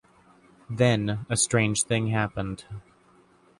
Then 0.67 1.27
a 1.29 1.37
strange 1.37 1.83
thing 1.83 2.07
happened. 2.07 2.65